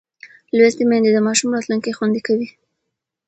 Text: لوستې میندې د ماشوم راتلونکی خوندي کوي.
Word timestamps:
لوستې 0.57 0.83
میندې 0.89 1.11
د 1.13 1.17
ماشوم 1.27 1.49
راتلونکی 1.55 1.95
خوندي 1.97 2.21
کوي. 2.27 2.47